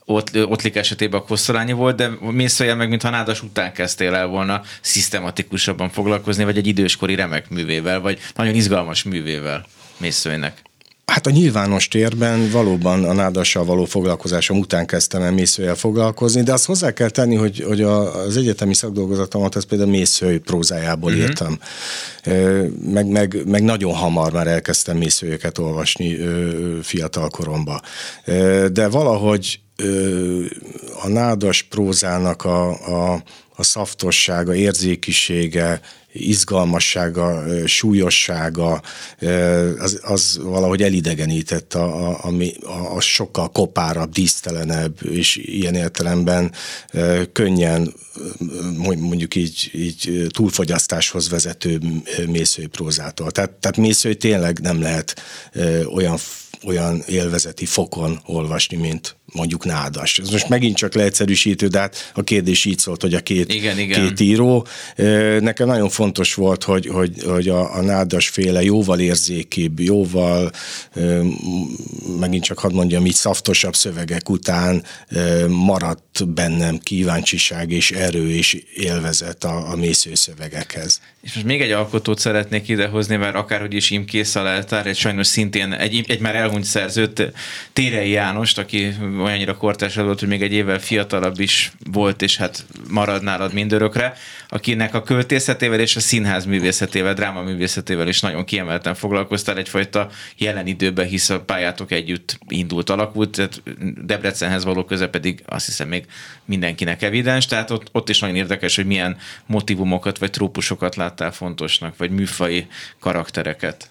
[0.05, 4.61] ott, Ottlik esetében a Kosztolányi volt, de Mészőjel meg mintha nádas után kezdtél el volna
[4.81, 9.65] szisztematikusabban foglalkozni, vagy egy időskori remek művével, vagy nagyon izgalmas művével
[9.97, 10.61] Mészőjnek.
[11.05, 16.53] Hát a nyilvános térben valóban a nádassal való foglalkozásom után kezdtem el mészőjel foglalkozni, de
[16.53, 21.27] azt hozzá kell tenni, hogy, hogy az egyetemi szakdolgozatomat, ez például mészői prózájából uh-huh.
[21.27, 21.59] írtam.
[22.91, 26.17] Meg, meg, meg nagyon hamar már elkezdtem mészőjeket olvasni
[26.81, 27.81] fiatal koromba.
[28.71, 29.59] De valahogy
[31.01, 32.69] a nádas prózának a,
[33.13, 33.23] a,
[33.55, 35.81] a szaftossága, érzékisége,
[36.15, 38.81] izgalmassága, súlyossága,
[39.79, 46.51] az, az valahogy elidegenített a, a, a, a sokkal kopárabb, dísztelenebb, és ilyen értelemben
[47.31, 47.93] könnyen
[48.77, 51.79] mondjuk így, így túlfogyasztáshoz vezető
[52.27, 53.31] mészői prózától.
[53.31, 55.21] Tehát, tehát mészői tényleg nem lehet
[55.93, 56.17] olyan
[56.65, 60.19] olyan élvezeti fokon olvasni, mint mondjuk nádas.
[60.19, 63.79] Ez most megint csak leegyszerűsítő, de hát a kérdés így szólt, hogy a két, igen,
[63.79, 64.07] igen.
[64.07, 64.67] két író.
[65.39, 70.51] Nekem nagyon fontos volt, hogy, hogy, hogy a, a nádas féle jóval érzékibb, jóval
[72.19, 74.83] megint csak hadd mondjam így szaftosabb szövegek után
[75.47, 81.01] maradt bennem kíváncsiság és erő és élvezet a, a mésző szövegekhez.
[81.21, 85.73] És most még egy alkotót szeretnék idehozni, mert akárhogy is Imkész Szaleltár, egy sajnos szintén
[85.73, 87.31] egy, egy már elhunyt szerzőt,
[87.73, 88.95] Térei Jánost, aki
[89.25, 94.13] olyannyira kortás volt, hogy még egy évvel fiatalabb is volt, és hát marad nálad mindörökre,
[94.49, 100.67] akinek a költészetével és a színház művészetével, dráma művészetével is nagyon kiemelten foglalkoztál egyfajta jelen
[100.67, 103.61] időben, hisz a pályátok együtt indult, alakult, tehát
[104.05, 106.05] Debrecenhez való köze pedig azt hiszem még
[106.45, 111.97] mindenkinek evidens, tehát ott, ott is nagyon érdekes, hogy milyen motivumokat vagy trópusokat láttál fontosnak,
[111.97, 112.67] vagy műfai
[112.99, 113.89] karaktereket.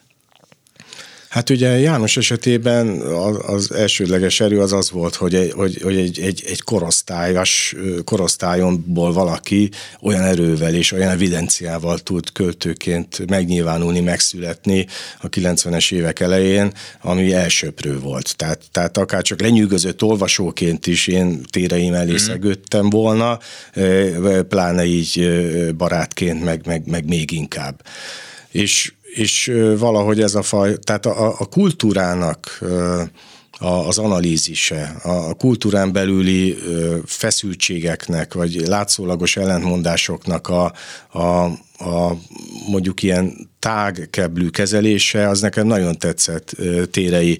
[1.35, 3.01] Hát ugye János esetében
[3.47, 7.75] az elsődleges erő az az volt, hogy egy, hogy, hogy egy, egy, egy korosztályos,
[8.05, 9.71] korosztályonból valaki
[10.01, 14.87] olyan erővel és olyan evidenciával tud költőként megnyilvánulni, megszületni
[15.21, 18.37] a 90-es évek elején, ami elsőprő volt.
[18.37, 22.17] Tehát, tehát akár csak lenyűgözött olvasóként is én téreim elé mm.
[22.17, 23.39] szegődtem volna,
[24.49, 25.31] pláne így
[25.77, 27.83] barátként, meg, meg, meg még inkább.
[28.51, 32.63] És és valahogy ez a faj, tehát a, a kultúrának
[33.59, 36.57] az analízise, a kultúrán belüli
[37.05, 40.73] feszültségeknek, vagy látszólagos ellentmondásoknak a,
[41.19, 41.45] a,
[41.79, 42.17] a
[42.69, 46.57] mondjuk ilyen tágkeblű kezelése, az nekem nagyon tetszett
[46.91, 47.39] térei,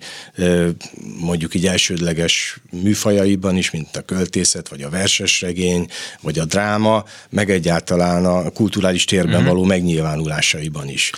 [1.21, 5.89] mondjuk így elsődleges műfajaiban is, mint a költészet, vagy a versesregény,
[6.21, 9.49] vagy a dráma, meg egyáltalán a kulturális térben mm-hmm.
[9.49, 11.11] való megnyilvánulásaiban is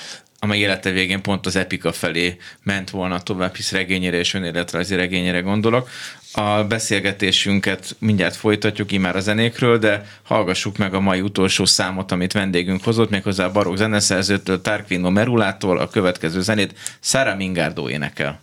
[0.47, 5.41] amely élete végén pont az epika felé ment volna tovább, hisz regényére és önéletrajzi regényére
[5.41, 5.89] gondolok.
[6.33, 12.33] A beszélgetésünket mindjárt folytatjuk imár a zenékről, de hallgassuk meg a mai utolsó számot, amit
[12.33, 18.41] vendégünk hozott, méghozzá a barok zeneszerzőtől, Tarquino Merulától a következő zenét Sara Mingardo énekel.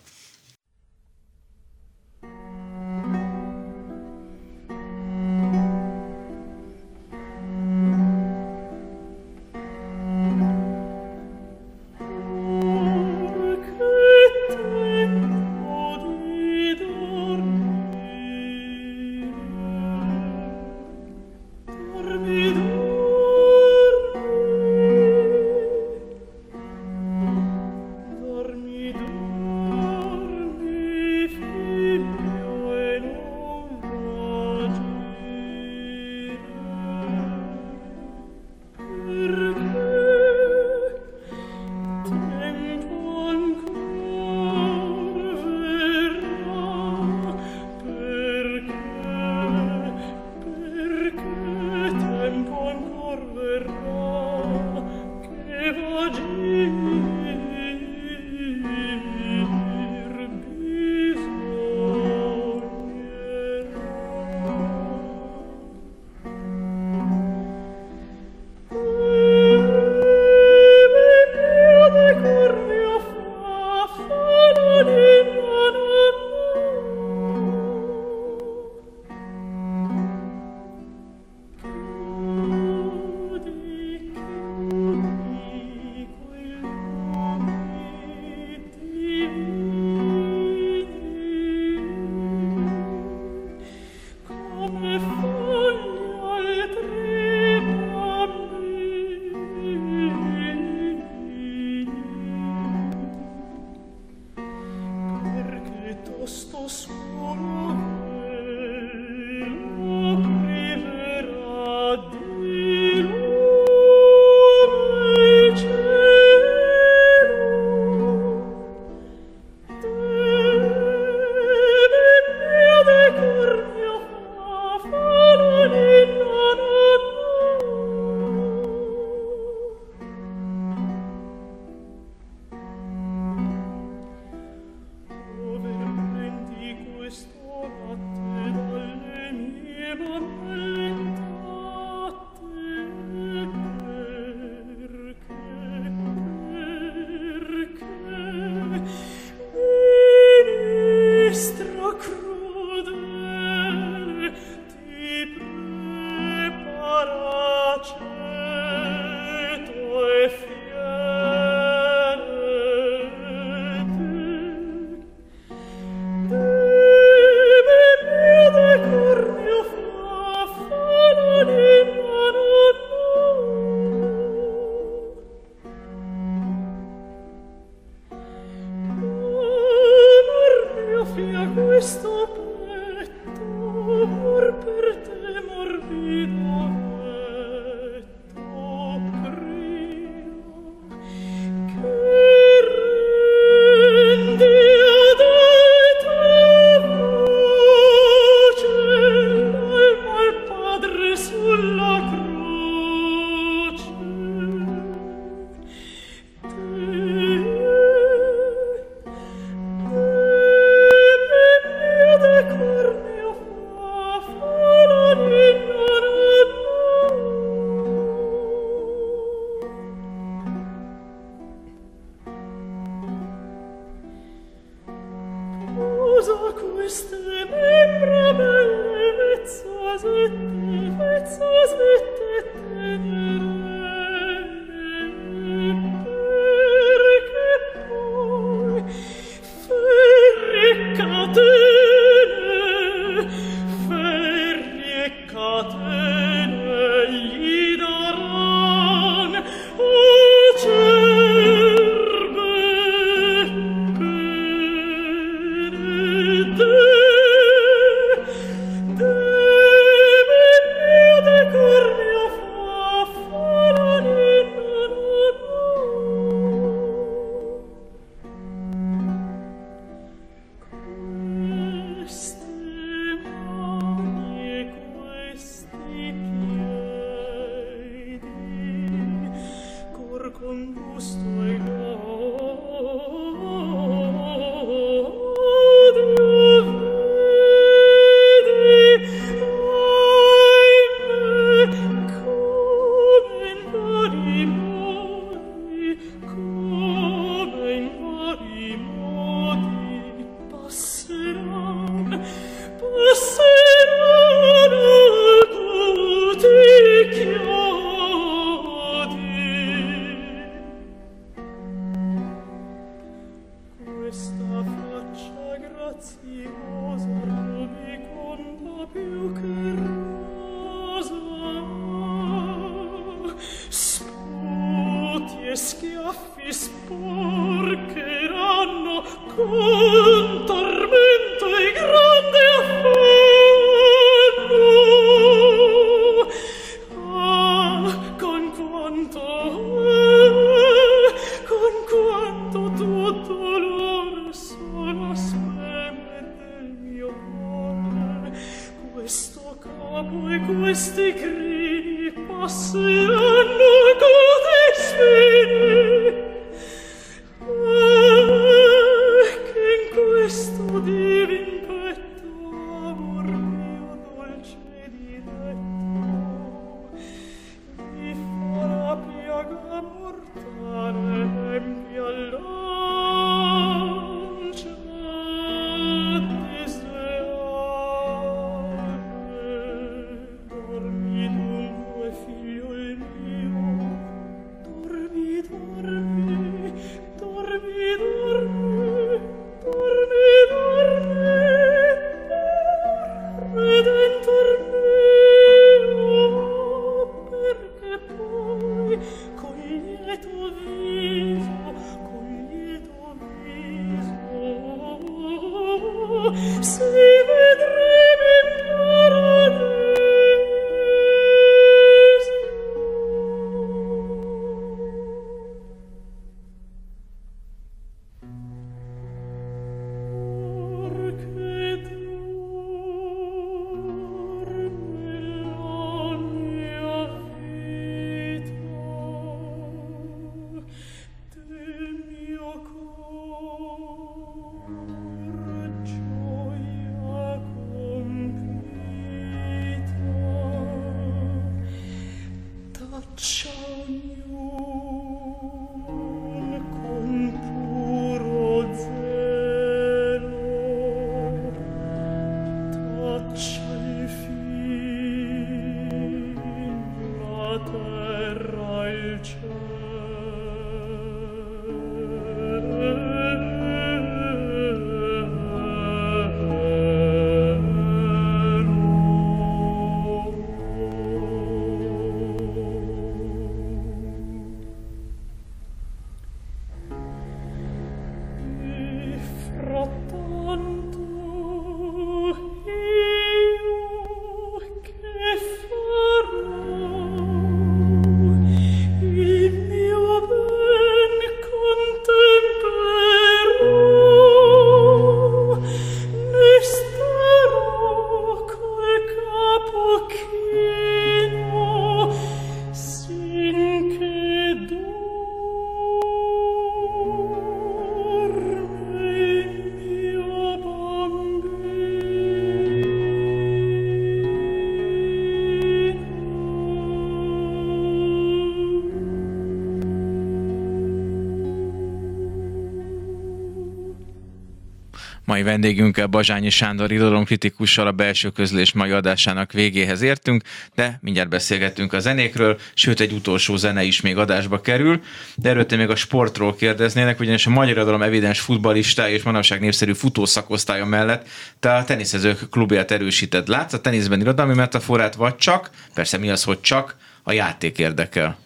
[525.44, 530.44] Mai vendégünkkel Bazsányi Sándor irodalomkritikussal a belső közlés mai adásának végéhez értünk,
[530.76, 535.02] de mindjárt beszélgetünk a zenékről, sőt egy utolsó zene is még adásba kerül,
[535.36, 539.94] de előtte még a sportról kérdeznének, ugyanis a Magyar Irodalom evidens futballistája és manapság népszerű
[539.94, 541.28] futószakosztálya mellett
[541.60, 543.48] te a teniszezők klubját erősíted.
[543.48, 548.38] Látsz a teniszben irodalmi metaforát, vagy csak, persze mi az, hogy csak, a játék érdekel?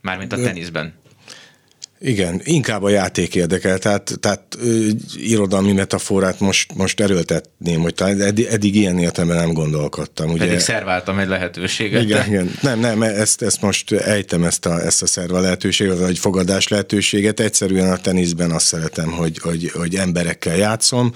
[0.00, 1.02] Mármint a teniszben.
[2.00, 8.20] Igen, inkább a játék érdekel, tehát, tehát ö, irodalmi metaforát most, most erőltetném, hogy talán
[8.20, 10.30] eddig, eddig ilyen értelemben nem gondolkodtam.
[10.30, 10.44] Ugye?
[10.44, 12.02] Pedig szerváltam egy lehetőséget.
[12.02, 12.26] Igen, de...
[12.26, 12.54] igen.
[12.60, 17.40] Nem, nem, ezt, ezt most ejtem ezt a, ezt a szerva lehetőséget, vagy fogadás lehetőséget.
[17.40, 21.14] Egyszerűen a teniszben azt szeretem, hogy, hogy, hogy emberekkel játszom,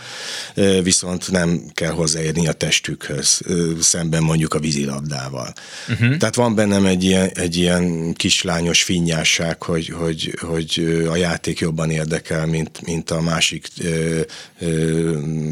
[0.83, 3.41] viszont nem kell hozzáérni a testükhöz,
[3.81, 5.53] szemben mondjuk a vízilabdával.
[5.89, 6.17] Uh-huh.
[6.17, 10.78] Tehát van bennem egy ilyen, egy ilyen kislányos finnyásság, hogy, hogy, hogy
[11.09, 13.69] a játék jobban érdekel, mint, mint a másik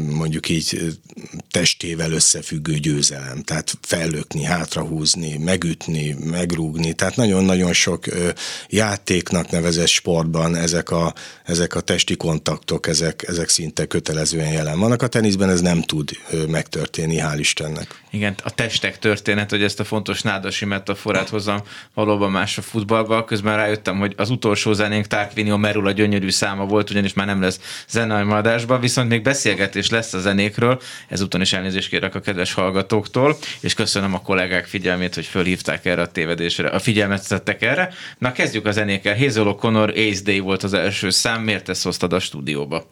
[0.09, 0.97] mondjuk így
[1.51, 3.41] testével összefüggő győzelem.
[3.41, 6.93] Tehát fellökni, hátrahúzni, megütni, megrúgni.
[6.93, 8.05] Tehát nagyon-nagyon sok
[8.69, 11.13] játéknak nevezett sportban ezek a,
[11.43, 15.01] ezek a testi kontaktok, ezek, ezek szinte kötelezően jelen vannak.
[15.01, 16.11] A teniszben ez nem tud
[16.47, 18.01] megtörténni, hál' Istennek.
[18.17, 21.61] Igen, a testek történet, hogy ezt a fontos nádasi metaforát hozzam
[21.93, 23.25] valóban más a futballban.
[23.25, 27.41] Közben rájöttem, hogy az utolsó zenénk Tarquinio Merul a gyönyörű száma volt, ugyanis már nem
[27.41, 30.81] lesz zenei adásban, viszont még beszélgetés lesz a zenékről.
[31.07, 36.01] Ezúton is elnézést kérek a kedves hallgatóktól, és köszönöm a kollégák figyelmét, hogy fölhívták erre
[36.01, 37.93] a tévedésre, a figyelmet tettek erre.
[38.17, 39.17] Na kezdjük a zenékkel.
[39.17, 42.87] Hazel O'Connor Ace Day volt az első szám, miért ezt hoztad a stúdióba?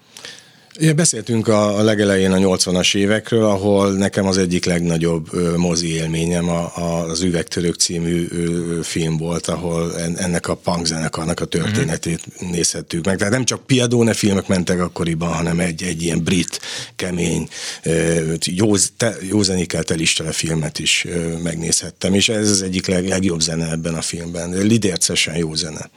[0.80, 5.94] Ja, beszéltünk a, a legelején a 80-as évekről, ahol nekem az egyik legnagyobb ö, mozi
[5.94, 11.40] élményem a, a, az Üvegtörök című ö, film volt, ahol en, ennek a punk zenekarnak
[11.40, 12.52] a történetét uh-huh.
[12.52, 13.18] nézhettük meg.
[13.18, 16.60] Tehát nem csak Piadone filmek mentek akkoriban, hanem egy, egy ilyen brit,
[16.96, 17.48] kemény,
[17.84, 21.06] ö, jó, te, jó zenékkel telistele filmet is
[21.44, 24.50] megnézhettem, és ez az egyik leg, legjobb zene ebben a filmben.
[24.50, 25.90] Lidércesen jó zene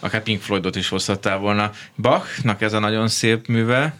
[0.00, 1.70] akár Pink Floydot is hozhattál volna.
[1.96, 3.94] Bachnak ez a nagyon szép műve,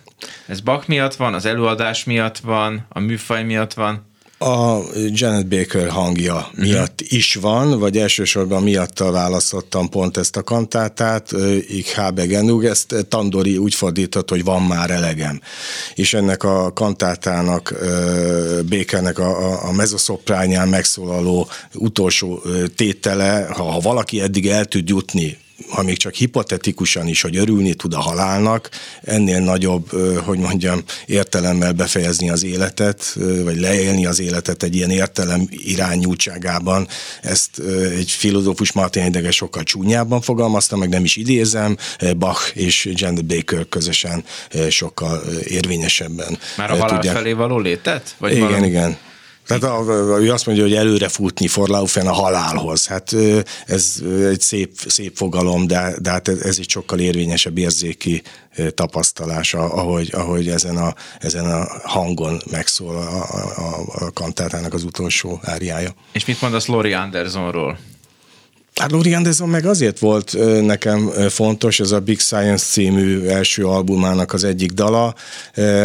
[0.47, 4.09] ez Bach miatt van, az előadás miatt van, a műfaj miatt van?
[4.43, 4.79] A
[5.09, 6.65] Janet Baker hangja uh-huh.
[6.65, 11.33] miatt is van, vagy elsősorban miatta választottam pont ezt a kantátát,
[11.69, 15.41] Ich habe genug, ezt Tandori úgy fordított, hogy van már elegem.
[15.95, 17.75] És ennek a kantátának,
[18.69, 22.43] Bakernek a, a mezoszoprányán megszólaló utolsó
[22.77, 25.39] tétele, ha, ha valaki eddig el tud jutni
[25.69, 28.69] ha még csak hipotetikusan is, hogy örülni tud a halálnak,
[29.03, 29.91] ennél nagyobb,
[30.25, 36.89] hogy mondjam, értelemmel befejezni az életet, vagy leélni az életet egy ilyen értelem irányultságában,
[37.23, 37.59] ezt
[37.99, 41.77] egy filozófus Martin Heidegger sokkal csúnyábban fogalmazta, meg nem is idézem,
[42.17, 44.25] Bach és Janet Baker közösen
[44.69, 46.39] sokkal érvényesebben.
[46.57, 47.15] Már a halál tudják.
[47.15, 48.15] felé való létet?
[48.19, 48.67] Vagy igen, valami?
[48.67, 48.99] igen.
[49.59, 52.87] Tehát a, ő azt mondja, hogy előre futni Forlaufen a halálhoz.
[52.87, 53.17] Hát
[53.67, 58.23] ez egy szép, szép fogalom, de, de hát ez egy sokkal érvényesebb érzéki
[58.75, 63.23] tapasztalás, ahogy, ahogy ezen, a, ezen a hangon megszól a,
[63.57, 65.95] a, a kantátának az utolsó áriája.
[66.13, 67.79] És mit mondasz Lori Andersonról?
[68.81, 74.33] Hát Lori Anderson meg azért volt nekem fontos, ez a Big Science című első albumának
[74.33, 75.15] az egyik dala,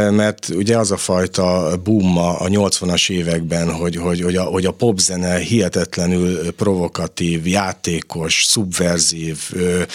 [0.10, 4.72] mert ugye az a fajta boom a 80-as években, hogy, hogy, hogy, a, hogy a
[4.72, 9.38] popzene hihetetlenül provokatív, játékos, szubverzív,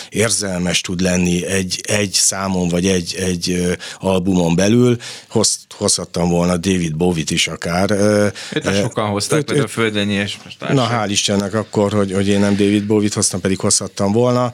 [0.08, 4.96] érzelmes tud lenni egy, egy számon vagy egy, egy albumon belül.
[5.28, 7.90] Hoz, hozhattam volna David Bowie-t is akár.
[7.90, 10.36] Őt sokan hozták, őt, őt, a Földönyi és
[10.72, 14.52] Na hál' Istennek akkor, hogy, hogy én nem David Bowie-t hoztam, pedig hozhattam volna.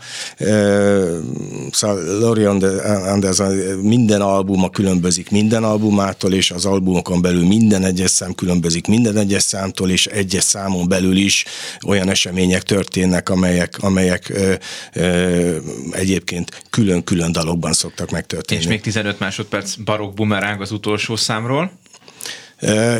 [1.70, 8.34] Szóval Lori Anderson minden albuma különbözik minden albumától, és az albumokon belül minden egyes szám
[8.34, 11.44] különbözik minden egyes számtól, és egyes számon belül is
[11.86, 14.32] olyan események történnek, amelyek, amelyek
[15.90, 18.62] egyébként külön-külön dalokban szoktak megtörténni.
[18.62, 21.70] És még 15 másodperc barok bumeráng az utolsó számról.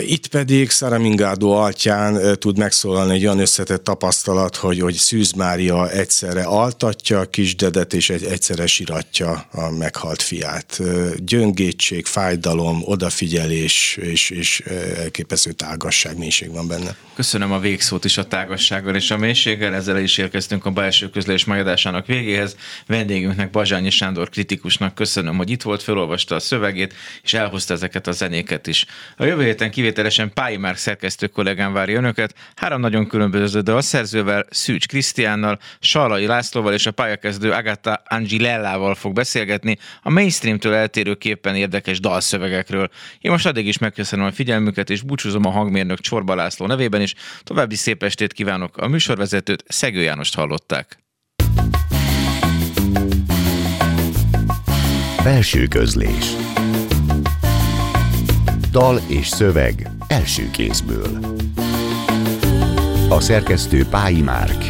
[0.01, 6.43] Itt pedig Szaramingádó altján tud megszólalni egy olyan összetett tapasztalat, hogy, hogy Szűz Mária egyszerre
[6.43, 10.81] altatja a kisdedet, és egy, egyszerre siratja a meghalt fiát.
[11.17, 14.61] Gyöngétség, fájdalom, odafigyelés, és, és
[14.97, 16.97] elképesztő tágasság, mélység van benne.
[17.15, 21.45] Köszönöm a végszót is a tágassággal és a mélységgel, ezzel is érkeztünk a belső közlés
[21.45, 22.57] majadásának végéhez.
[22.87, 28.13] Vendégünknek Bazsányi Sándor kritikusnak köszönöm, hogy itt volt, felolvasta a szövegét, és elhozta ezeket a
[28.13, 28.87] zenéket is.
[29.17, 34.87] A jövő héten kivételesen Pályi Márk szerkesztő kollégám várja önöket, három nagyon különböző dalszerzővel, Szűcs
[34.87, 42.91] Krisztiánnal, Salai Lászlóval és a pályakezdő Agatha Angilellával fog beszélgetni a mainstreamtől eltérőképpen érdekes dalszövegekről.
[43.21, 47.15] Én most addig is megköszönöm a figyelmüket, és búcsúzom a hangmérnök Csorba László nevében is.
[47.43, 48.77] További szép estét kívánok!
[48.77, 50.99] A műsorvezetőt Szegő Jánost hallották.
[55.23, 56.56] Belső közlés
[58.79, 61.19] Dal és szöveg első kézből.
[63.09, 64.65] A szerkesztő Pályi Márk.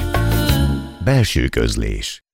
[1.05, 2.26] Belső közlés